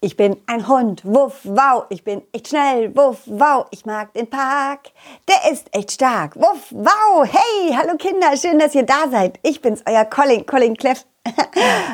Ich 0.00 0.16
bin 0.16 0.36
ein 0.46 0.68
Hund, 0.68 1.04
wuff, 1.04 1.40
wow, 1.42 1.86
ich 1.88 2.04
bin 2.04 2.22
echt 2.30 2.46
schnell, 2.46 2.94
wuff, 2.96 3.22
wow, 3.26 3.66
ich 3.72 3.84
mag 3.84 4.12
den 4.12 4.30
Park, 4.30 4.90
der 5.26 5.50
ist 5.50 5.74
echt 5.74 5.90
stark, 5.90 6.36
wuff, 6.36 6.70
wow, 6.70 7.26
hey, 7.26 7.74
hallo 7.74 7.96
Kinder, 7.96 8.36
schön, 8.36 8.60
dass 8.60 8.76
ihr 8.76 8.84
da 8.84 9.10
seid. 9.10 9.40
Ich 9.42 9.60
bin's, 9.60 9.82
euer 9.88 10.04
Colin, 10.04 10.46
Colin 10.46 10.76
Cleff. 10.76 11.04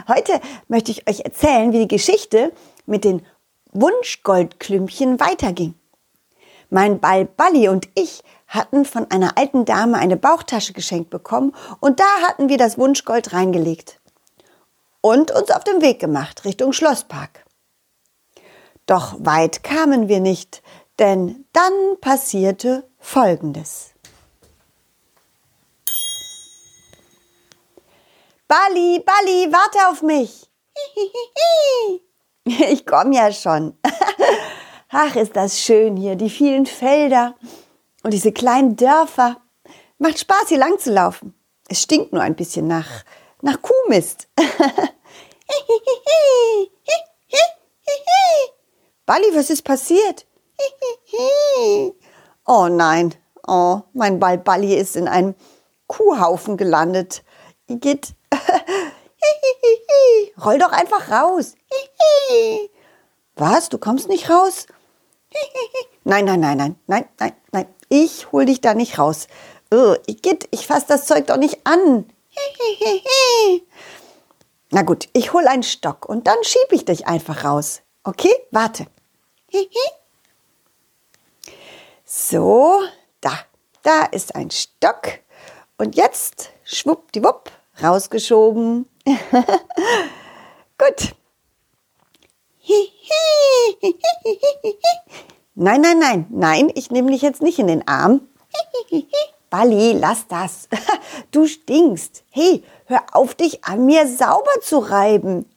Heute 0.08 0.38
möchte 0.68 0.90
ich 0.90 1.08
euch 1.08 1.20
erzählen, 1.20 1.72
wie 1.72 1.78
die 1.78 1.88
Geschichte 1.88 2.52
mit 2.84 3.04
den 3.04 3.24
Wunschgoldklümpchen 3.72 5.18
weiterging. 5.18 5.74
Mein 6.68 7.00
Ball 7.00 7.24
Balli 7.24 7.70
und 7.70 7.88
ich 7.94 8.22
hatten 8.46 8.84
von 8.84 9.10
einer 9.10 9.38
alten 9.38 9.64
Dame 9.64 9.96
eine 9.96 10.18
Bauchtasche 10.18 10.74
geschenkt 10.74 11.08
bekommen 11.08 11.54
und 11.80 12.00
da 12.00 12.28
hatten 12.28 12.50
wir 12.50 12.58
das 12.58 12.76
Wunschgold 12.76 13.32
reingelegt 13.32 13.98
und 15.00 15.30
uns 15.30 15.50
auf 15.50 15.64
den 15.64 15.80
Weg 15.80 16.00
gemacht 16.00 16.44
Richtung 16.44 16.74
Schlosspark. 16.74 17.43
Doch 18.86 19.14
weit 19.18 19.62
kamen 19.62 20.08
wir 20.08 20.20
nicht, 20.20 20.62
denn 20.98 21.46
dann 21.52 21.72
passierte 22.00 22.88
Folgendes. 22.98 23.94
Bali, 28.46 29.02
Bali, 29.04 29.52
warte 29.52 29.78
auf 29.90 30.02
mich. 30.02 30.50
Ich 32.46 32.84
komme 32.84 33.16
ja 33.16 33.32
schon. 33.32 33.74
Ach, 34.90 35.16
ist 35.16 35.34
das 35.34 35.58
schön 35.58 35.96
hier, 35.96 36.14
die 36.14 36.28
vielen 36.28 36.66
Felder 36.66 37.36
und 38.02 38.12
diese 38.12 38.32
kleinen 38.32 38.76
Dörfer. 38.76 39.40
Macht 39.96 40.18
Spaß, 40.18 40.50
hier 40.50 40.58
lang 40.58 40.78
zu 40.78 40.92
laufen. 40.92 41.32
Es 41.68 41.80
stinkt 41.80 42.12
nur 42.12 42.20
ein 42.20 42.36
bisschen 42.36 42.66
nach, 42.66 43.04
nach 43.40 43.62
Kuhmist. 43.62 44.28
Balli, 49.06 49.26
was 49.34 49.50
ist 49.50 49.62
passiert? 49.62 50.26
oh 52.46 52.68
nein, 52.68 53.14
oh, 53.46 53.82
mein 53.92 54.18
Ball 54.18 54.38
Balli 54.38 54.74
ist 54.74 54.96
in 54.96 55.08
einem 55.08 55.34
Kuhhaufen 55.86 56.56
gelandet. 56.56 57.22
Geht. 57.68 58.14
Roll 60.44 60.58
doch 60.58 60.72
einfach 60.72 61.10
raus. 61.10 61.54
Was? 63.36 63.68
Du 63.68 63.78
kommst 63.78 64.08
nicht 64.08 64.30
raus? 64.30 64.66
Nein, 66.04 66.24
nein, 66.24 66.40
nein, 66.40 66.56
nein, 66.56 66.76
nein, 66.86 67.08
nein, 67.18 67.32
nein. 67.50 67.66
Ich 67.88 68.30
hol 68.32 68.44
dich 68.46 68.60
da 68.60 68.74
nicht 68.74 68.98
raus. 68.98 69.28
Igitt, 70.06 70.48
ich 70.50 70.66
fass 70.66 70.86
das 70.86 71.06
Zeug 71.06 71.26
doch 71.26 71.36
nicht 71.36 71.66
an. 71.66 72.06
Na 74.70 74.82
gut, 74.82 75.08
ich 75.12 75.32
hol 75.32 75.46
einen 75.46 75.62
Stock 75.62 76.08
und 76.08 76.26
dann 76.26 76.42
schieb 76.42 76.70
ich 76.70 76.84
dich 76.84 77.06
einfach 77.06 77.44
raus. 77.44 77.82
Okay, 78.04 78.34
warte. 78.50 78.86
So, 82.06 82.80
da, 83.20 83.32
da 83.82 84.04
ist 84.04 84.36
ein 84.36 84.50
Stock. 84.50 85.18
Und 85.78 85.96
jetzt, 85.96 86.50
schwuppdiwupp, 86.64 87.50
rausgeschoben. 87.82 88.88
Gut. 90.78 91.14
Nein, 95.56 95.80
nein, 95.82 95.98
nein, 96.00 96.26
nein, 96.30 96.72
ich 96.74 96.90
nehme 96.90 97.12
dich 97.12 97.22
jetzt 97.22 97.40
nicht 97.40 97.60
in 97.60 97.68
den 97.68 97.86
Arm. 97.86 98.28
Bali, 99.50 99.92
lass 99.92 100.26
das. 100.26 100.68
Du 101.30 101.46
stinkst. 101.46 102.24
Hey, 102.30 102.64
hör 102.86 103.04
auf, 103.12 103.36
dich 103.36 103.64
an 103.64 103.86
mir 103.86 104.08
sauber 104.08 104.60
zu 104.62 104.78
reiben. 104.78 105.48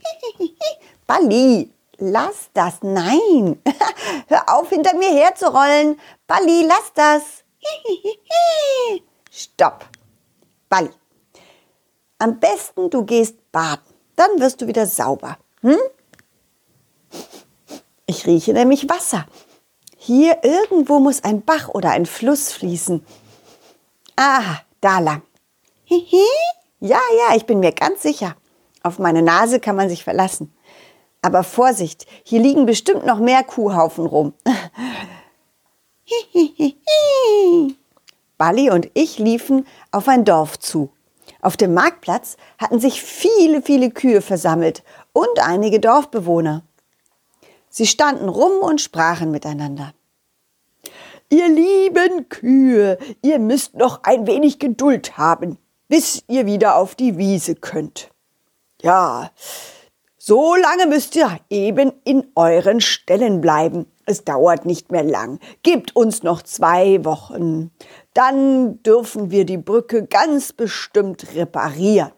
Bali, 1.07 1.73
lass 1.97 2.49
das. 2.53 2.79
Nein. 2.81 3.61
Hör 4.27 4.55
auf, 4.55 4.69
hinter 4.69 4.95
mir 4.95 5.11
herzurollen. 5.11 5.99
Bali, 6.27 6.65
lass 6.67 6.91
das. 6.93 7.21
Stopp. 9.31 9.85
Bali. 10.69 10.89
Am 12.19 12.39
besten 12.39 12.89
du 12.89 13.05
gehst 13.05 13.51
baden. 13.51 13.93
Dann 14.15 14.39
wirst 14.39 14.61
du 14.61 14.67
wieder 14.67 14.85
sauber. 14.85 15.37
Hm? 15.61 15.77
Ich 18.05 18.25
rieche 18.25 18.53
nämlich 18.53 18.89
Wasser. 18.89 19.25
Hier 19.97 20.43
irgendwo 20.43 20.99
muss 20.99 21.23
ein 21.23 21.43
Bach 21.43 21.69
oder 21.69 21.91
ein 21.91 22.05
Fluss 22.05 22.51
fließen. 22.51 23.05
Ah, 24.15 24.57
da 24.81 24.99
lang. 24.99 25.21
Ja, 26.79 26.99
ja, 27.17 27.35
ich 27.35 27.47
bin 27.47 27.59
mir 27.59 27.71
ganz 27.71 28.03
sicher. 28.03 28.35
Auf 28.83 28.99
meine 28.99 29.23
Nase 29.23 29.59
kann 29.59 29.75
man 29.75 29.89
sich 29.89 30.03
verlassen. 30.03 30.53
Aber 31.27 31.43
Vorsicht, 31.43 32.07
hier 32.23 32.39
liegen 32.39 32.65
bestimmt 32.65 33.05
noch 33.05 33.19
mehr 33.19 33.43
Kuhhaufen 33.43 34.05
rum. 34.05 34.33
Balli 38.37 38.69
und 38.69 38.89
ich 38.93 39.19
liefen 39.19 39.67
auf 39.91 40.07
ein 40.07 40.23
Dorf 40.23 40.57
zu. 40.57 40.89
Auf 41.41 41.57
dem 41.57 41.73
Marktplatz 41.73 42.37
hatten 42.57 42.79
sich 42.79 43.03
viele, 43.03 43.61
viele 43.61 43.91
Kühe 43.91 44.21
versammelt 44.21 44.85
und 45.11 45.27
einige 45.41 45.81
Dorfbewohner. 45.81 46.63
Sie 47.69 47.87
standen 47.87 48.29
rum 48.29 48.61
und 48.61 48.79
sprachen 48.79 49.29
miteinander. 49.29 49.91
Ihr 51.29 51.49
lieben 51.49 52.29
Kühe, 52.29 52.97
ihr 53.21 53.39
müsst 53.39 53.75
noch 53.75 54.03
ein 54.03 54.27
wenig 54.27 54.59
Geduld 54.59 55.17
haben, 55.17 55.57
bis 55.89 56.23
ihr 56.29 56.45
wieder 56.45 56.77
auf 56.77 56.95
die 56.95 57.17
Wiese 57.17 57.55
könnt. 57.55 58.11
Ja, 58.81 59.31
so 60.17 60.55
lange 60.55 60.87
müsst 60.87 61.15
ihr 61.15 61.39
eben 61.49 61.93
in 62.03 62.27
euren 62.35 62.81
Ställen 62.81 63.39
bleiben. 63.39 63.85
Es 64.05 64.23
dauert 64.23 64.65
nicht 64.65 64.91
mehr 64.91 65.03
lang. 65.03 65.39
Gebt 65.63 65.95
uns 65.95 66.23
noch 66.23 66.41
zwei 66.41 67.03
Wochen. 67.05 67.71
Dann 68.13 68.81
dürfen 68.81 69.29
wir 69.29 69.45
die 69.45 69.57
Brücke 69.57 70.05
ganz 70.05 70.53
bestimmt 70.53 71.35
reparieren. 71.35 72.11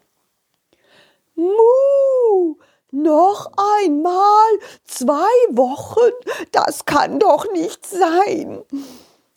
Muh, 1.34 2.56
noch 2.90 3.50
einmal 3.56 4.48
zwei 4.84 5.12
Wochen? 5.50 6.12
Das 6.52 6.86
kann 6.86 7.18
doch 7.18 7.52
nicht 7.52 7.84
sein. 7.86 8.62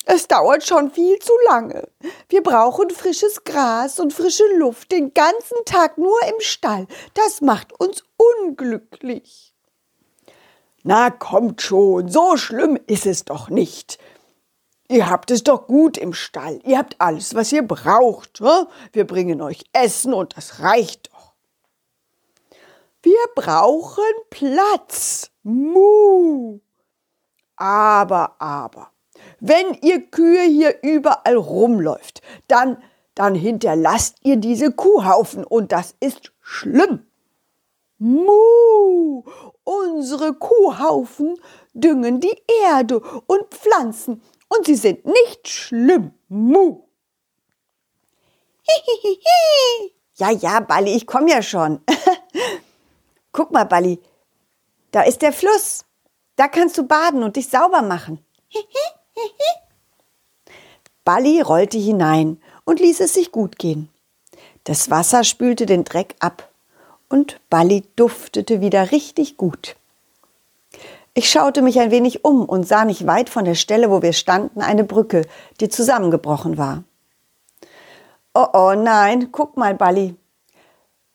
Es 0.05 0.27
dauert 0.27 0.65
schon 0.65 0.91
viel 0.91 1.17
zu 1.19 1.31
lange. 1.47 1.87
Wir 2.27 2.43
brauchen 2.43 2.89
frisches 2.89 3.43
Gras 3.43 3.99
und 3.99 4.13
frische 4.13 4.43
Luft 4.57 4.91
den 4.91 5.13
ganzen 5.13 5.57
Tag 5.65 5.97
nur 5.97 6.19
im 6.27 6.39
Stall. 6.39 6.87
Das 7.13 7.41
macht 7.41 7.79
uns 7.79 8.03
unglücklich. 8.17 9.53
Na 10.83 11.09
kommt 11.09 11.61
schon, 11.61 12.09
so 12.09 12.35
schlimm 12.35 12.77
ist 12.87 13.05
es 13.05 13.23
doch 13.23 13.49
nicht. 13.49 13.97
Ihr 14.89 15.09
habt 15.09 15.31
es 15.31 15.43
doch 15.43 15.67
gut 15.67 15.97
im 15.97 16.13
Stall. 16.13 16.59
Ihr 16.65 16.77
habt 16.77 16.99
alles, 16.99 17.33
was 17.35 17.53
ihr 17.53 17.65
braucht. 17.65 18.41
Wir 18.91 19.07
bringen 19.07 19.41
euch 19.41 19.63
Essen 19.71 20.13
und 20.13 20.35
das 20.35 20.59
reicht 20.59 21.09
doch. 21.13 21.33
Wir 23.01 23.25
brauchen 23.33 24.03
Platz. 24.29 25.31
Muh. 25.43 26.59
Aber, 27.55 28.35
aber, 28.39 28.91
wenn 29.45 29.73
ihr 29.81 30.09
Kühe 30.09 30.43
hier 30.43 30.81
überall 30.83 31.35
rumläuft, 31.35 32.21
dann, 32.47 32.81
dann 33.13 33.35
hinterlasst 33.35 34.15
ihr 34.23 34.37
diese 34.37 34.71
Kuhhaufen 34.71 35.43
und 35.43 35.73
das 35.73 35.95
ist 35.99 36.31
schlimm. 36.39 37.05
Muh, 37.97 39.25
unsere 39.65 40.33
Kuhhaufen 40.33 41.35
düngen 41.73 42.21
die 42.21 42.41
Erde 42.63 43.01
und 43.27 43.53
Pflanzen 43.53 44.21
und 44.47 44.65
sie 44.65 44.75
sind 44.75 45.05
nicht 45.05 45.49
schlimm. 45.49 46.13
Muh. 46.29 46.87
Hihihihi. 48.61 49.93
Ja, 50.15 50.31
ja, 50.31 50.61
Balli, 50.61 50.95
ich 50.95 51.05
komme 51.05 51.31
ja 51.31 51.41
schon. 51.41 51.81
Guck 53.33 53.51
mal, 53.51 53.65
Balli, 53.65 53.99
da 54.91 55.01
ist 55.01 55.21
der 55.21 55.33
Fluss. 55.33 55.83
Da 56.38 56.47
kannst 56.47 56.77
du 56.77 56.83
baden 56.83 57.23
und 57.23 57.35
dich 57.35 57.50
sauber 57.50 57.81
machen. 57.81 58.25
Balli 61.06 61.42
rollte 61.42 61.77
hinein 61.77 62.42
und 62.65 62.80
ließ 62.80 63.01
es 63.01 63.13
sich 63.13 63.31
gut 63.31 63.60
gehen. 63.60 63.89
Das 64.63 64.89
Wasser 64.89 65.24
spülte 65.24 65.65
den 65.65 65.83
Dreck 65.83 66.15
ab 66.19 66.50
und 67.10 67.39
Balli 67.50 67.83
duftete 67.95 68.62
wieder 68.62 68.92
richtig 68.92 69.38
gut. 69.38 69.75
Ich 71.13 71.30
schaute 71.30 71.62
mich 71.62 71.80
ein 71.80 71.92
wenig 71.92 72.25
um 72.25 72.45
und 72.45 72.68
sah 72.68 72.86
nicht 72.86 73.06
weit 73.06 73.30
von 73.30 73.45
der 73.45 73.56
Stelle, 73.56 73.92
wo 73.92 74.01
wir 74.01 74.13
standen, 74.13 74.62
eine 74.62 74.83
Brücke, 74.83 75.27
die 75.59 75.69
zusammengebrochen 75.69 76.57
war. 76.57 76.83
Oh 78.33 78.48
oh 78.54 78.74
nein, 78.75 79.31
guck 79.31 79.57
mal, 79.57 79.75
Balli. 79.75 80.16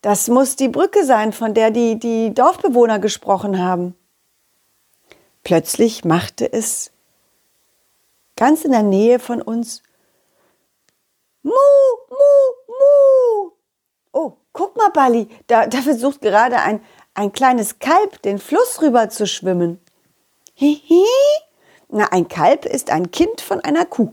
Das 0.02 0.28
muss 0.28 0.54
die 0.54 0.68
Brücke 0.68 1.04
sein, 1.04 1.32
von 1.32 1.52
der 1.52 1.72
die, 1.72 1.98
die 1.98 2.32
Dorfbewohner 2.32 3.00
gesprochen 3.00 3.58
haben. 3.58 3.96
Plötzlich 5.42 6.04
machte 6.04 6.52
es 6.52 6.92
ganz 8.38 8.64
in 8.64 8.70
der 8.70 8.82
Nähe 8.82 9.18
von 9.18 9.42
uns. 9.42 9.82
Mu, 11.42 11.52
mu, 12.08 12.74
mu. 12.78 13.50
Oh, 14.12 14.32
guck 14.52 14.76
mal, 14.76 14.90
Bali, 14.90 15.28
da, 15.48 15.66
da 15.66 15.82
versucht 15.82 16.22
gerade 16.22 16.60
ein, 16.60 16.80
ein 17.14 17.32
kleines 17.32 17.80
Kalb 17.80 18.22
den 18.22 18.38
Fluss 18.38 18.80
rüber 18.80 19.10
zu 19.10 19.26
schwimmen. 19.26 19.80
Hihi. 20.54 21.04
Na, 21.88 22.06
ein 22.12 22.28
Kalb 22.28 22.64
ist 22.64 22.90
ein 22.90 23.10
Kind 23.10 23.40
von 23.40 23.60
einer 23.60 23.84
Kuh. 23.84 24.12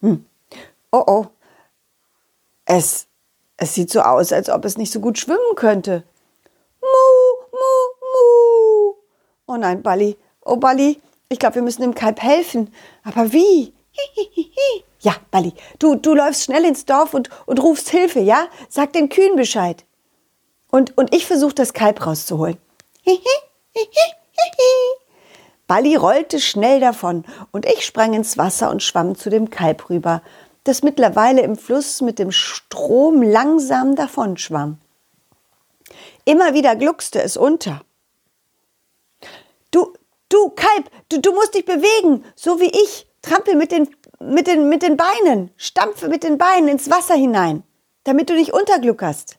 Hm. 0.00 0.24
Oh 0.92 1.04
oh. 1.06 1.26
Es, 2.66 3.08
es 3.56 3.74
sieht 3.74 3.90
so 3.90 4.00
aus, 4.02 4.32
als 4.32 4.48
ob 4.50 4.64
es 4.64 4.78
nicht 4.78 4.92
so 4.92 5.00
gut 5.00 5.18
schwimmen 5.18 5.56
könnte. 5.56 6.04
Mu, 6.80 7.48
mu, 7.50 7.68
mu. 8.00 8.94
Oh 9.46 9.56
nein, 9.56 9.82
Balli. 9.82 10.16
Oh, 10.42 10.56
Balli. 10.56 11.00
Ich 11.28 11.38
glaube, 11.38 11.56
wir 11.56 11.62
müssen 11.62 11.82
dem 11.82 11.94
Kalb 11.94 12.20
helfen. 12.22 12.72
Aber 13.02 13.32
wie? 13.32 13.72
Hihihihi. 13.90 14.84
Ja, 15.00 15.14
Balli, 15.30 15.52
du, 15.78 15.96
du 15.96 16.14
läufst 16.14 16.44
schnell 16.44 16.64
ins 16.64 16.84
Dorf 16.84 17.14
und, 17.14 17.28
und 17.46 17.62
rufst 17.62 17.90
Hilfe, 17.90 18.20
ja? 18.20 18.46
Sag 18.68 18.92
den 18.92 19.08
Kühen 19.08 19.36
Bescheid. 19.36 19.84
Und, 20.70 20.96
und 20.96 21.14
ich 21.14 21.26
versuche, 21.26 21.54
das 21.54 21.72
Kalb 21.72 22.04
rauszuholen. 22.06 22.58
Balli 25.66 25.96
rollte 25.96 26.40
schnell 26.40 26.80
davon 26.80 27.24
und 27.52 27.66
ich 27.66 27.84
sprang 27.84 28.12
ins 28.14 28.36
Wasser 28.36 28.70
und 28.70 28.82
schwamm 28.82 29.14
zu 29.14 29.30
dem 29.30 29.50
Kalb 29.50 29.88
rüber, 29.88 30.22
das 30.64 30.82
mittlerweile 30.82 31.42
im 31.42 31.56
Fluss 31.56 32.00
mit 32.00 32.18
dem 32.18 32.32
Strom 32.32 33.22
langsam 33.22 33.96
davonschwamm. 33.96 34.78
Immer 36.24 36.54
wieder 36.54 36.76
gluckste 36.76 37.22
es 37.22 37.36
unter. 37.36 37.82
Du, 39.70 39.92
du, 40.34 40.50
Kalb, 40.50 40.90
du, 41.08 41.20
du 41.20 41.32
musst 41.32 41.54
dich 41.54 41.64
bewegen, 41.64 42.24
so 42.34 42.60
wie 42.60 42.70
ich. 42.70 43.06
Trampel 43.22 43.54
mit 43.56 43.72
den 43.72 43.88
mit 44.20 44.46
den, 44.46 44.68
mit 44.68 44.82
den 44.82 44.96
Beinen, 44.96 45.50
stampfe 45.56 46.08
mit 46.08 46.22
den 46.22 46.38
Beinen 46.38 46.68
ins 46.68 46.90
Wasser 46.90 47.14
hinein, 47.14 47.62
damit 48.04 48.30
du 48.30 48.34
nicht 48.34 48.52
untergluckerst. 48.52 49.36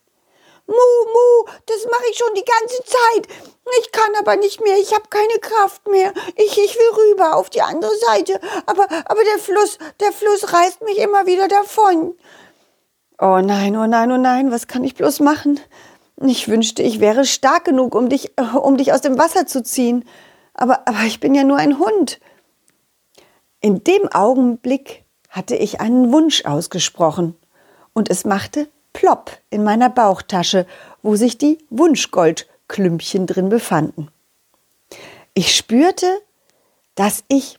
Mu, 0.66 0.74
mu, 0.74 1.52
das 1.66 1.84
mache 1.84 2.04
ich 2.10 2.18
schon 2.18 2.34
die 2.34 2.44
ganze 2.44 2.82
Zeit. 2.84 3.28
Ich 3.80 3.92
kann 3.92 4.14
aber 4.18 4.36
nicht 4.36 4.60
mehr, 4.60 4.76
ich 4.78 4.92
habe 4.92 5.08
keine 5.08 5.38
Kraft 5.40 5.86
mehr. 5.88 6.12
Ich, 6.34 6.58
ich 6.58 6.76
will 6.76 7.10
rüber 7.10 7.36
auf 7.36 7.50
die 7.50 7.62
andere 7.62 7.92
Seite, 8.08 8.40
aber, 8.66 8.88
aber 9.04 9.22
der 9.22 9.38
Fluss, 9.38 9.78
der 10.00 10.12
Fluss 10.12 10.52
reißt 10.52 10.82
mich 10.82 10.98
immer 10.98 11.26
wieder 11.26 11.46
davon. 11.46 12.16
Oh 13.20 13.40
nein, 13.42 13.76
oh 13.76 13.86
nein, 13.86 14.10
oh 14.10 14.18
nein, 14.18 14.50
was 14.50 14.66
kann 14.66 14.84
ich 14.84 14.94
bloß 14.94 15.20
machen? 15.20 15.60
Ich 16.20 16.48
wünschte, 16.48 16.82
ich 16.82 16.98
wäre 17.00 17.24
stark 17.24 17.64
genug, 17.64 17.94
um 17.94 18.08
dich, 18.08 18.32
um 18.60 18.76
dich 18.76 18.92
aus 18.92 19.02
dem 19.02 19.18
Wasser 19.18 19.46
zu 19.46 19.62
ziehen. 19.62 20.04
Aber, 20.56 20.88
aber 20.88 21.02
ich 21.06 21.20
bin 21.20 21.34
ja 21.34 21.44
nur 21.44 21.58
ein 21.58 21.78
Hund. 21.78 22.18
In 23.60 23.84
dem 23.84 24.08
Augenblick 24.12 25.04
hatte 25.28 25.54
ich 25.54 25.80
einen 25.80 26.12
Wunsch 26.12 26.44
ausgesprochen 26.46 27.36
und 27.92 28.10
es 28.10 28.24
machte 28.24 28.68
plopp 28.94 29.38
in 29.50 29.62
meiner 29.62 29.90
Bauchtasche, 29.90 30.66
wo 31.02 31.14
sich 31.14 31.36
die 31.36 31.58
Wunschgoldklümpchen 31.68 33.26
drin 33.26 33.50
befanden. 33.50 34.08
Ich 35.34 35.54
spürte, 35.54 36.10
dass 36.94 37.22
ich 37.28 37.58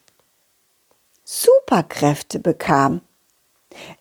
Superkräfte 1.24 2.40
bekam. 2.40 3.02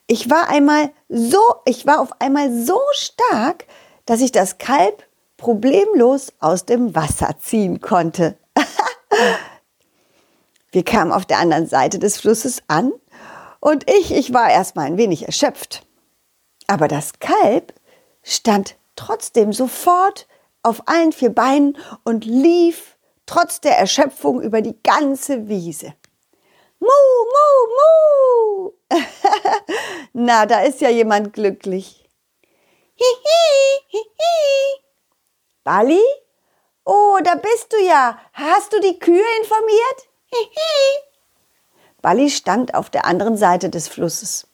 Ich 0.06 0.31
war 0.31 0.48
einmal 0.48 0.90
so, 1.10 1.40
ich 1.66 1.87
war 1.87 2.00
auf 2.00 2.19
einmal 2.20 2.50
so 2.50 2.81
stark, 2.93 3.66
dass 4.06 4.22
ich 4.22 4.32
das 4.32 4.56
Kalb 4.56 5.04
problemlos 5.37 6.32
aus 6.40 6.64
dem 6.64 6.94
Wasser 6.94 7.37
ziehen 7.38 7.82
konnte. 7.82 8.38
Wir 10.73 10.85
kamen 10.85 11.13
auf 11.13 11.25
der 11.25 11.39
anderen 11.39 11.67
Seite 11.67 11.99
des 11.99 12.19
Flusses 12.19 12.63
an 12.69 12.93
und 13.61 13.89
ich, 13.91 14.13
ich 14.13 14.35
war 14.35 14.51
erstmal 14.51 14.87
ein 14.87 14.99
wenig 14.99 15.27
erschöpft. 15.27 15.87
Aber 16.67 16.89
das 16.89 17.19
Kalb 17.19 17.73
stand 18.23 18.77
trotzdem 18.97 19.53
sofort 19.53 20.27
auf 20.63 20.89
allen 20.89 21.13
vier 21.13 21.31
Beinen 21.31 21.79
und 22.05 22.25
lief 22.25 22.97
trotz 23.25 23.61
der 23.61 23.79
Erschöpfung 23.79 24.43
über 24.43 24.63
die 24.63 24.77
ganze 24.83 25.49
Wiese. 25.49 25.95
Mu, 26.79 26.89
mu, 27.35 28.71
mu! 28.71 28.73
Na, 30.13 30.47
da 30.47 30.61
ist 30.61 30.81
ja 30.81 30.91
jemand 30.91 31.33
glücklich. 31.33 32.09
Hihi, 32.95 33.81
hihi. 33.89 34.83
Bali? 35.65 36.03
Oh, 36.87 37.19
da 37.23 37.35
bist 37.35 37.73
du 37.73 37.83
ja. 37.85 38.19
Hast 38.33 38.73
du 38.73 38.81
die 38.81 38.99
Kühe 38.99 39.25
informiert? 39.41 40.09
Balli 42.00 42.31
stand 42.31 42.75
auf 42.75 42.91
der 42.91 43.05
anderen 43.05 43.37
Seite 43.37 43.71
des 43.71 43.88
Flusses. 43.88 44.47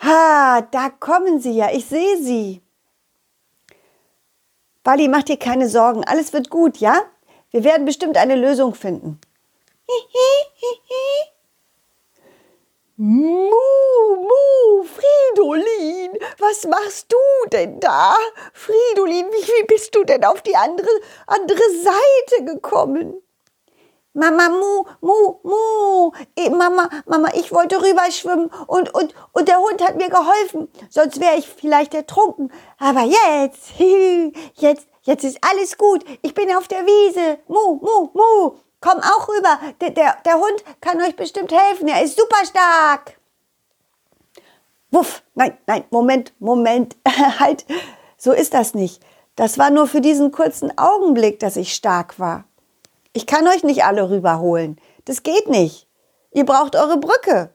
Ha, 0.00 0.60
da 0.70 0.90
kommen 0.90 1.40
sie 1.40 1.52
ja, 1.52 1.70
ich 1.72 1.86
sehe 1.86 2.18
sie. 2.18 2.60
Balli, 4.84 5.08
mach 5.08 5.22
dir 5.22 5.38
keine 5.38 5.68
Sorgen, 5.68 6.04
alles 6.04 6.34
wird 6.34 6.50
gut, 6.50 6.76
ja? 6.76 7.02
Wir 7.50 7.64
werden 7.64 7.86
bestimmt 7.86 8.18
eine 8.18 8.36
Lösung 8.36 8.74
finden. 8.74 9.18
Mu, 12.98 13.20
Mu, 13.20 14.82
Fridolin, 14.84 16.16
was 16.38 16.66
machst 16.66 17.12
du 17.12 17.48
denn 17.52 17.78
da? 17.78 18.16
Fridolin, 18.54 19.26
wie, 19.26 19.46
wie 19.46 19.66
bist 19.66 19.94
du 19.94 20.02
denn 20.04 20.24
auf 20.24 20.40
die 20.40 20.56
andere, 20.56 20.88
andere 21.26 21.60
Seite 21.82 22.44
gekommen? 22.46 23.20
Mama, 24.14 24.48
Mu, 24.48 24.84
Mu, 25.02 25.34
Mu. 25.42 26.12
Mama, 26.56 26.88
Mama, 27.04 27.28
ich 27.34 27.52
wollte 27.52 27.82
rüberschwimmen 27.82 28.50
und, 28.66 28.94
und, 28.94 29.14
und 29.32 29.46
der 29.46 29.58
Hund 29.58 29.82
hat 29.82 29.96
mir 29.96 30.08
geholfen. 30.08 30.68
Sonst 30.88 31.20
wäre 31.20 31.36
ich 31.36 31.46
vielleicht 31.46 31.92
ertrunken. 31.92 32.50
Aber 32.78 33.02
jetzt, 33.02 33.72
jetzt, 34.54 34.88
jetzt 35.02 35.24
ist 35.24 35.38
alles 35.42 35.76
gut. 35.76 36.02
Ich 36.22 36.32
bin 36.32 36.50
auf 36.56 36.66
der 36.66 36.86
Wiese. 36.86 37.40
Mu, 37.46 37.74
Mu, 37.74 38.08
Mu. 38.14 38.65
Komm 38.86 39.00
auch 39.00 39.26
rüber. 39.28 39.58
Der, 39.80 39.90
der, 39.90 40.16
der 40.24 40.36
Hund 40.36 40.64
kann 40.80 41.02
euch 41.02 41.16
bestimmt 41.16 41.50
helfen. 41.50 41.88
Er 41.88 42.04
ist 42.04 42.16
super 42.16 42.44
stark. 42.44 43.18
Wuff. 44.92 45.24
Nein, 45.34 45.58
nein, 45.66 45.84
Moment, 45.90 46.32
Moment. 46.38 46.96
halt. 47.40 47.66
So 48.16 48.30
ist 48.30 48.54
das 48.54 48.74
nicht. 48.74 49.02
Das 49.34 49.58
war 49.58 49.70
nur 49.70 49.88
für 49.88 50.00
diesen 50.00 50.30
kurzen 50.30 50.78
Augenblick, 50.78 51.40
dass 51.40 51.56
ich 51.56 51.74
stark 51.74 52.20
war. 52.20 52.44
Ich 53.12 53.26
kann 53.26 53.48
euch 53.48 53.64
nicht 53.64 53.82
alle 53.82 54.08
rüberholen. 54.08 54.80
Das 55.04 55.24
geht 55.24 55.48
nicht. 55.48 55.88
Ihr 56.30 56.44
braucht 56.44 56.76
eure 56.76 56.98
Brücke. 56.98 57.52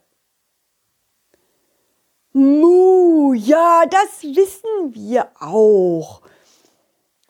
Mu, 2.33 3.31
ja, 3.33 3.85
das 3.85 4.23
wissen 4.23 4.93
wir 4.93 5.31
auch. 5.39 6.21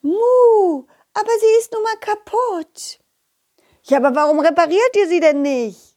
Mu, 0.01 0.85
aber 1.13 1.31
sie 1.39 1.59
ist 1.59 1.71
nun 1.71 1.83
mal 1.83 1.97
kaputt. 1.97 3.00
Ja, 3.83 3.97
aber 3.97 4.15
warum 4.15 4.39
repariert 4.39 4.95
ihr 4.95 5.07
sie 5.07 5.19
denn 5.19 5.41
nicht? 5.41 5.95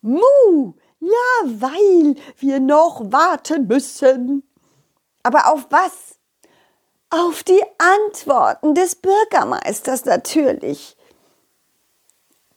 Mu, 0.00 0.74
ja, 1.00 1.44
weil 1.44 2.16
wir 2.38 2.60
noch 2.60 3.12
warten 3.12 3.66
müssen. 3.66 4.42
Aber 5.22 5.52
auf 5.52 5.66
was? 5.70 6.18
Auf 7.10 7.42
die 7.42 7.62
Antworten 7.78 8.74
des 8.74 8.96
Bürgermeisters 8.96 10.04
natürlich. 10.04 10.96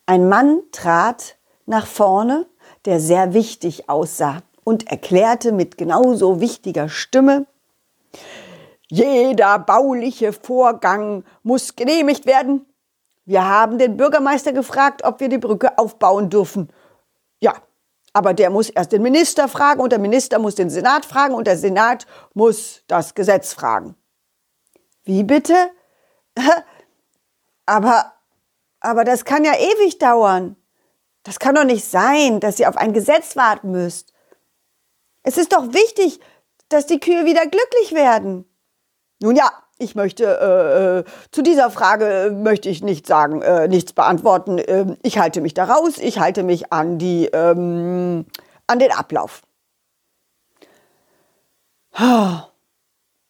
Ein 0.06 0.28
Mann 0.28 0.62
trat 0.72 1.38
nach 1.66 1.88
vorne, 1.88 2.48
der 2.86 3.00
sehr 3.00 3.34
wichtig 3.34 3.90
aussah 3.90 4.42
und 4.64 4.88
erklärte 4.90 5.52
mit 5.52 5.78
genauso 5.78 6.40
wichtiger 6.40 6.90
Stimme, 6.90 7.46
jeder 8.90 9.58
bauliche 9.60 10.34
Vorgang 10.34 11.24
muss 11.44 11.78
genehmigt 11.78 12.26
werden. 12.26 12.66
Wir 13.32 13.48
haben 13.48 13.78
den 13.78 13.96
Bürgermeister 13.96 14.52
gefragt, 14.52 15.06
ob 15.06 15.22
wir 15.22 15.30
die 15.30 15.38
Brücke 15.38 15.78
aufbauen 15.78 16.30
dürfen. 16.30 16.70
Ja, 17.40 17.54
aber 18.12 18.34
der 18.34 18.50
muss 18.50 18.70
erst 18.70 18.92
den 18.92 19.02
Minister 19.02 19.48
fragen 19.48 19.80
und 19.80 19.94
der 19.94 20.00
Minister 20.00 20.38
muss 20.38 20.56
den 20.56 20.70
Senat 20.70 21.06
fragen 21.06 21.34
und 21.34 21.48
der 21.48 21.58
Senat 21.58 22.08
muss 22.34 22.84
das 22.88 23.16
Gesetz 23.16 23.54
fragen. 23.54 23.96
Wie 25.06 25.24
bitte? 25.24 25.56
aber, 27.66 28.12
aber 28.82 29.06
das 29.06 29.24
kann 29.24 29.46
ja 29.46 29.54
ewig 29.54 29.98
dauern. 29.98 30.58
Das 31.24 31.40
kann 31.40 31.56
doch 31.56 31.64
nicht 31.64 31.86
sein, 31.86 32.42
dass 32.42 32.60
ihr 32.60 32.68
auf 32.68 32.76
ein 32.76 32.92
Gesetz 32.92 33.38
warten 33.38 33.72
müsst. 33.72 34.12
Es 35.24 35.38
ist 35.38 35.54
doch 35.54 35.72
wichtig, 35.72 36.20
dass 36.68 36.86
die 36.86 37.00
Kühe 37.00 37.24
wieder 37.24 37.48
glücklich 37.48 37.94
werden. 37.94 38.44
Nun 39.22 39.38
ja, 39.38 39.50
ich 39.82 39.96
möchte 39.96 40.26
äh, 40.26 41.00
äh 41.00 41.04
zu 41.32 41.42
dieser 41.42 41.72
Frage 41.72 42.32
möchte 42.36 42.70
ich 42.70 42.84
nichts 42.84 43.08
sagen, 43.08 43.42
äh, 43.42 43.68
nichts 43.68 43.94
beantworten. 43.94 44.58
Äh, 44.58 44.98
ich 45.02 45.18
halte 45.18 45.42
mich 45.42 45.54
da 45.54 45.66
raus. 45.66 45.98
Ich 45.98 46.20
halte 46.20 46.44
mich 46.44 46.72
an 46.72 46.98
die 46.98 47.26
ähm, 47.26 48.26
an 48.68 48.80
den 48.80 48.92
Ablauf. 48.92 49.42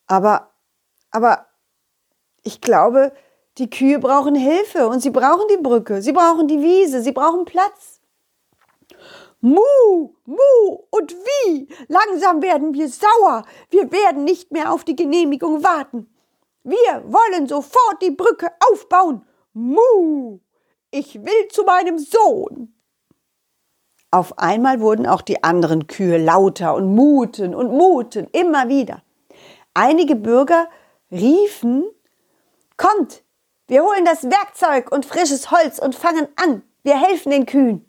Aber 0.08 0.52
aber 1.12 1.46
ich 2.44 2.62
glaube, 2.62 3.12
die 3.58 3.70
Kühe 3.70 4.00
brauchen 4.00 4.36
Hilfe 4.36 4.88
und 4.88 5.02
sie 5.02 5.10
brauchen 5.10 5.48
die 5.52 5.62
Brücke, 5.62 6.02
sie 6.02 6.14
brauchen 6.14 6.48
die 6.48 6.62
Wiese, 6.62 7.02
sie 7.02 7.12
brauchen 7.12 7.46
Platz. 7.46 8.00
Mu, 9.44 10.14
mu 10.26 10.78
und 10.92 11.16
wie? 11.16 11.68
Langsam 11.88 12.44
werden 12.44 12.76
wir 12.76 12.88
sauer. 12.88 13.44
Wir 13.72 13.92
werden 13.92 14.24
nicht 14.24 14.52
mehr 14.52 14.72
auf 14.72 14.84
die 14.84 14.96
Genehmigung 14.96 15.64
warten. 15.64 16.11
Wir 16.64 17.04
wollen 17.06 17.48
sofort 17.48 18.02
die 18.02 18.12
Brücke 18.12 18.52
aufbauen. 18.72 19.26
Mu! 19.54 20.40
Ich 20.92 21.16
will 21.16 21.48
zu 21.50 21.64
meinem 21.64 21.98
Sohn. 21.98 22.74
Auf 24.12 24.38
einmal 24.38 24.82
wurden 24.82 25.08
auch 25.08 25.22
die 25.22 25.44
anderen 25.44 25.88
Kühe 25.88 26.18
lauter 26.18 26.76
und 26.76 26.94
muten 26.94 27.56
und 27.56 27.72
muten 27.72 28.28
immer 28.34 28.68
wieder. 28.68 29.02
Einige 29.74 30.16
Bürger 30.16 30.68
riefen, 31.12 31.86
Kommt, 32.82 33.24
wir 33.68 33.84
holen 33.84 34.06
das 34.06 34.24
Werkzeug 34.24 34.92
und 34.92 35.06
frisches 35.06 35.52
Holz 35.52 35.78
und 35.78 35.94
fangen 35.94 36.28
an. 36.36 36.64
Wir 36.82 37.00
helfen 37.00 37.30
den 37.30 37.46
Kühen. 37.46 37.88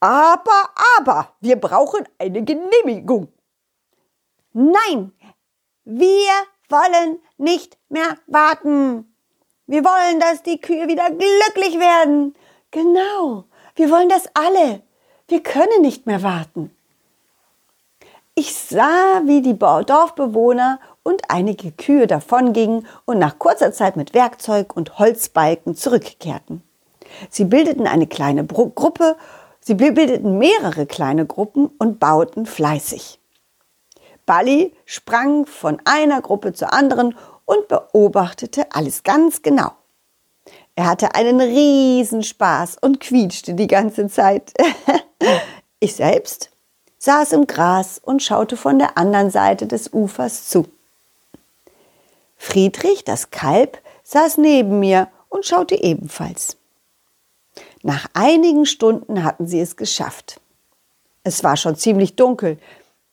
Aber, 0.00 0.70
aber, 0.98 1.36
wir 1.40 1.54
brauchen 1.54 2.08
eine 2.18 2.42
Genehmigung. 2.42 3.28
Nein, 4.52 5.12
wir 5.90 6.30
wollen 6.68 7.18
nicht 7.36 7.76
mehr 7.88 8.16
warten. 8.28 9.12
Wir 9.66 9.84
wollen, 9.84 10.20
dass 10.20 10.42
die 10.42 10.60
Kühe 10.60 10.86
wieder 10.86 11.10
glücklich 11.10 11.80
werden. 11.80 12.36
Genau, 12.70 13.44
wir 13.74 13.90
wollen 13.90 14.08
das 14.08 14.28
alle. 14.34 14.82
Wir 15.26 15.42
können 15.42 15.82
nicht 15.82 16.06
mehr 16.06 16.22
warten. 16.22 16.70
Ich 18.36 18.54
sah, 18.54 19.22
wie 19.24 19.42
die 19.42 19.58
Dorfbewohner 19.58 20.78
und 21.02 21.22
einige 21.28 21.72
Kühe 21.72 22.06
davongingen 22.06 22.86
und 23.04 23.18
nach 23.18 23.38
kurzer 23.38 23.72
Zeit 23.72 23.96
mit 23.96 24.14
Werkzeug 24.14 24.76
und 24.76 24.98
Holzbalken 24.98 25.74
zurückkehrten. 25.74 26.62
Sie 27.28 27.44
bildeten 27.44 27.88
eine 27.88 28.06
kleine 28.06 28.46
Gruppe, 28.46 29.16
sie 29.60 29.74
bildeten 29.74 30.38
mehrere 30.38 30.86
kleine 30.86 31.26
Gruppen 31.26 31.66
und 31.78 31.98
bauten 31.98 32.46
fleißig. 32.46 33.19
Bali 34.30 34.72
sprang 34.84 35.44
von 35.44 35.82
einer 35.84 36.22
Gruppe 36.22 36.52
zur 36.52 36.72
anderen 36.72 37.16
und 37.46 37.66
beobachtete 37.66 38.64
alles 38.70 39.02
ganz 39.02 39.42
genau. 39.42 39.72
Er 40.76 40.86
hatte 40.86 41.16
einen 41.16 41.40
Riesenspaß 41.40 42.76
und 42.80 43.00
quietschte 43.00 43.54
die 43.54 43.66
ganze 43.66 44.06
Zeit. 44.06 44.52
ich 45.80 45.96
selbst 45.96 46.50
saß 46.98 47.32
im 47.32 47.48
Gras 47.48 48.00
und 48.00 48.22
schaute 48.22 48.56
von 48.56 48.78
der 48.78 48.96
anderen 48.96 49.32
Seite 49.32 49.66
des 49.66 49.92
Ufers 49.92 50.48
zu. 50.48 50.68
Friedrich, 52.36 53.02
das 53.02 53.32
Kalb, 53.32 53.82
saß 54.04 54.38
neben 54.38 54.78
mir 54.78 55.08
und 55.28 55.44
schaute 55.44 55.74
ebenfalls. 55.74 56.56
Nach 57.82 58.06
einigen 58.14 58.64
Stunden 58.64 59.24
hatten 59.24 59.48
sie 59.48 59.58
es 59.58 59.74
geschafft. 59.74 60.40
Es 61.24 61.42
war 61.42 61.56
schon 61.56 61.74
ziemlich 61.74 62.14
dunkel 62.14 62.58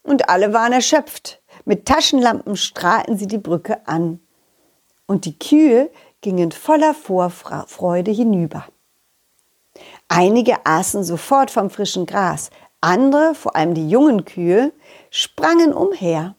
und 0.07 0.29
alle 0.29 0.53
waren 0.53 0.73
erschöpft. 0.73 1.41
Mit 1.65 1.85
Taschenlampen 1.85 2.55
strahlten 2.55 3.17
sie 3.17 3.27
die 3.27 3.37
Brücke 3.37 3.85
an. 3.87 4.19
Und 5.05 5.25
die 5.25 5.37
Kühe 5.37 5.89
gingen 6.21 6.51
voller 6.51 6.93
Vorfreude 6.93 8.11
hinüber. 8.11 8.65
Einige 10.07 10.65
aßen 10.65 11.03
sofort 11.03 11.51
vom 11.51 11.69
frischen 11.69 12.05
Gras, 12.05 12.49
andere, 12.81 13.35
vor 13.35 13.55
allem 13.55 13.73
die 13.73 13.89
jungen 13.89 14.25
Kühe, 14.25 14.71
sprangen 15.09 15.73
umher. 15.73 16.35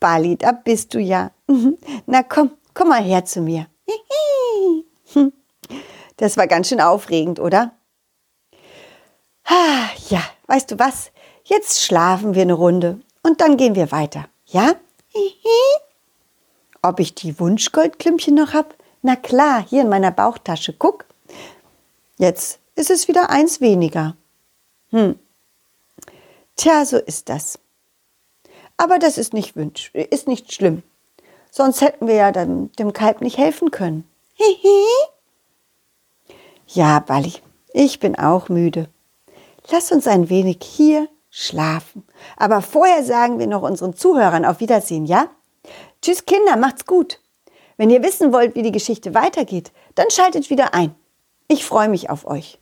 Bali, 0.00 0.36
da 0.36 0.52
bist 0.52 0.94
du 0.94 0.98
ja. 0.98 1.30
Na 2.06 2.22
komm, 2.22 2.52
komm 2.74 2.88
mal 2.88 3.02
her 3.02 3.24
zu 3.24 3.40
mir. 3.40 3.66
Das 6.16 6.36
war 6.36 6.48
ganz 6.48 6.68
schön 6.68 6.80
aufregend, 6.80 7.38
oder? 7.38 7.77
Ja, 10.08 10.22
weißt 10.46 10.70
du 10.70 10.78
was? 10.78 11.10
Jetzt 11.44 11.82
schlafen 11.82 12.34
wir 12.34 12.42
eine 12.42 12.54
Runde 12.54 13.00
und 13.22 13.40
dann 13.40 13.56
gehen 13.56 13.74
wir 13.74 13.92
weiter. 13.92 14.28
Ja? 14.46 14.74
Ob 16.82 17.00
ich 17.00 17.14
die 17.14 17.38
Wunschgoldklümpchen 17.38 18.34
noch 18.34 18.54
hab? 18.54 18.74
Na 19.02 19.16
klar, 19.16 19.64
hier 19.68 19.82
in 19.82 19.88
meiner 19.88 20.10
Bauchtasche. 20.10 20.72
Guck. 20.72 21.04
Jetzt 22.16 22.60
ist 22.74 22.90
es 22.90 23.08
wieder 23.08 23.30
eins 23.30 23.60
weniger. 23.60 24.16
Hm. 24.90 25.18
Tja, 26.56 26.84
so 26.84 26.96
ist 26.96 27.28
das. 27.28 27.58
Aber 28.76 28.98
das 28.98 29.18
ist 29.18 29.34
nicht, 29.34 29.56
wünsch, 29.56 29.90
ist 29.92 30.28
nicht 30.28 30.52
schlimm. 30.52 30.82
Sonst 31.50 31.80
hätten 31.80 32.06
wir 32.06 32.14
ja 32.14 32.32
dann 32.32 32.72
dem 32.72 32.92
Kalb 32.92 33.20
nicht 33.20 33.38
helfen 33.38 33.70
können. 33.70 34.08
Hihi. 34.34 34.84
Ja, 36.70 36.98
Bali, 36.98 37.32
ich 37.72 37.98
bin 37.98 38.18
auch 38.18 38.50
müde. 38.50 38.90
Lass 39.70 39.92
uns 39.92 40.06
ein 40.06 40.30
wenig 40.30 40.58
hier 40.62 41.08
schlafen. 41.30 42.06
Aber 42.36 42.62
vorher 42.62 43.04
sagen 43.04 43.38
wir 43.38 43.46
noch 43.46 43.62
unseren 43.62 43.94
Zuhörern 43.94 44.44
auf 44.44 44.60
Wiedersehen, 44.60 45.06
ja? 45.06 45.28
Tschüss 46.00 46.26
Kinder, 46.26 46.56
macht's 46.56 46.86
gut. 46.86 47.20
Wenn 47.76 47.90
ihr 47.90 48.02
wissen 48.02 48.32
wollt, 48.32 48.54
wie 48.54 48.62
die 48.62 48.72
Geschichte 48.72 49.14
weitergeht, 49.14 49.72
dann 49.94 50.10
schaltet 50.10 50.48
wieder 50.50 50.74
ein. 50.74 50.94
Ich 51.48 51.64
freue 51.64 51.88
mich 51.88 52.10
auf 52.10 52.26
euch. 52.26 52.58